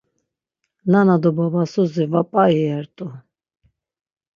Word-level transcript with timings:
Nana 0.91 1.15
do 1.21 1.29
babasuzi 1.37 2.03
va 2.11 2.21
p̌a 2.31 2.43
iyert̆u. 2.55 3.05